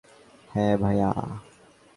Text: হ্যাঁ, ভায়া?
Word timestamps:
হ্যাঁ, 0.51 0.75
ভায়া? 0.77 1.09